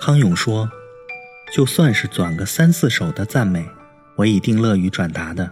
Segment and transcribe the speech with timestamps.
[0.00, 0.66] 康永说
[1.52, 3.68] ：“就算是转个三四手的赞美，
[4.16, 5.50] 我一定乐于转达的，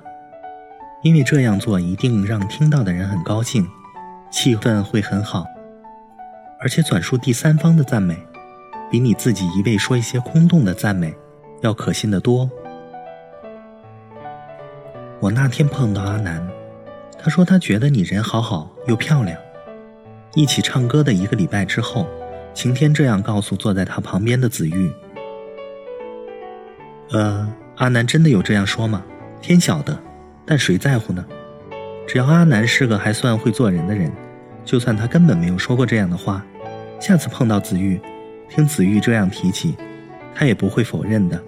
[1.03, 3.69] 因为这样做一定让听到的人很高兴，
[4.31, 5.45] 气氛会很好。
[6.61, 8.17] 而且转述第三方的赞美，
[8.91, 11.15] 比你自己一味说一些空洞的赞美
[11.61, 12.51] 要可信得多。”
[15.21, 16.49] 我那天碰到阿南，
[17.19, 19.39] 他说他觉得你人好好又漂亮。
[20.35, 22.07] 一起唱歌的一个礼拜之后，
[22.59, 24.93] 晴天这样告诉坐在他旁边的子玉
[27.13, 29.05] ：“呃，阿南真的有这样说吗？
[29.41, 29.97] 天晓得，
[30.45, 31.25] 但谁在乎呢？
[32.05, 34.11] 只要阿南是个还算会做人的人，
[34.65, 36.45] 就算他根本没有说过这样的话，
[36.99, 38.01] 下次碰到子玉，
[38.49, 39.77] 听子玉这样提起，
[40.35, 41.41] 他也不会否认的，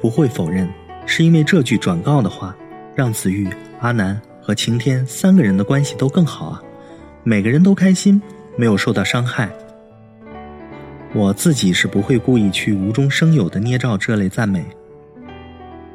[0.00, 0.66] 不会否认。”
[1.04, 2.56] 是因为这句转告的话，
[2.94, 3.46] 让子玉、
[3.80, 6.62] 阿南和晴天三个人的关系都更好啊，
[7.22, 8.18] 每个人都开心，
[8.58, 9.48] 没有受到伤害。
[11.14, 14.62] 我自己是不会故意去无中生有的捏造这类赞美，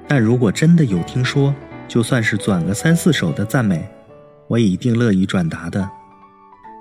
[0.07, 1.53] 但如果真的有听说，
[1.87, 3.85] 就算是转个三四手的赞美，
[4.47, 5.87] 我也一定乐意转达的，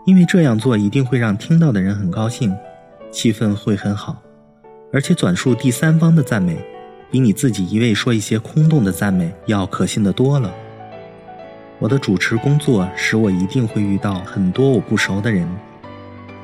[0.07, 2.57] 因为这样做一定会让听到的人很高兴，
[3.11, 4.23] 气氛会很好，
[4.93, 6.57] 而且转述第三方的赞美。
[7.11, 10.51] 比你自己一味说一些空洞的赞美要可信的多了。
[11.79, 15.47] 我的主持工作使我一定会遇到很多我不熟的人。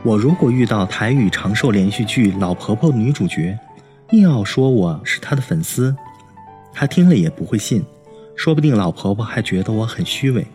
[0.04, 3.58] 我如果遇到台语长寿连续剧《老婆婆》女主角，
[4.10, 5.94] 硬要说我是她的粉丝，
[6.72, 7.84] 她听了也不会信，
[8.36, 10.46] 说不定老婆婆还觉得我很虚伪。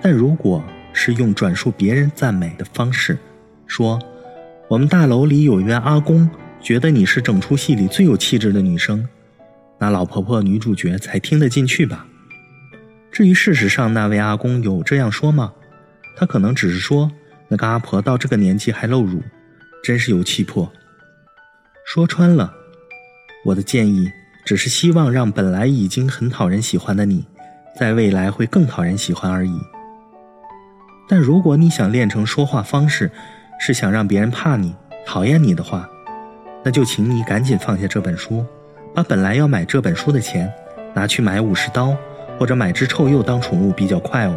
[0.00, 0.64] 但如果
[0.94, 3.18] 是用转述别人赞美的方式，
[3.66, 3.98] 说
[4.66, 6.28] 我们大楼里有一位阿公。
[6.58, 9.06] 觉得你是整出戏里最有气质的女生，
[9.78, 12.04] 那老婆婆女主角才听得进去吧？
[13.12, 15.52] 至于事实上那位阿公有这样说吗？
[16.16, 17.12] 他可能只是说
[17.48, 19.22] 那个阿婆到这个年纪还露乳，
[19.82, 20.70] 真是有气魄。
[21.84, 22.52] 说穿了，
[23.44, 24.10] 我的建议
[24.44, 27.24] 只是希望让本来已经很讨人喜欢的你，
[27.78, 29.56] 在未来会更讨人喜欢而已。
[31.08, 33.10] 但如果你想练成说话方式，
[33.60, 34.74] 是想让别人怕你、
[35.06, 35.88] 讨厌你的话，
[36.64, 38.44] 那就请你赶紧放下这本书，
[38.92, 40.52] 把本来要买这本书的钱
[40.92, 41.96] 拿去买武士刀，
[42.38, 44.36] 或者买只臭鼬当宠物比较快哦。